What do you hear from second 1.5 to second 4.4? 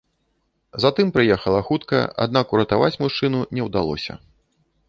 хуткая, аднак уратаваць мужчыну не ўдалося.